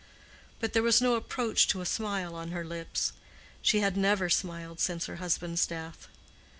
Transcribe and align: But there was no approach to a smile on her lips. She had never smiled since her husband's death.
But 0.59 0.73
there 0.73 0.81
was 0.81 0.99
no 0.99 1.13
approach 1.13 1.67
to 1.67 1.79
a 1.79 1.85
smile 1.85 2.33
on 2.33 2.49
her 2.49 2.65
lips. 2.65 3.13
She 3.61 3.81
had 3.81 3.95
never 3.95 4.31
smiled 4.31 4.79
since 4.79 5.05
her 5.05 5.17
husband's 5.17 5.67
death. 5.67 6.07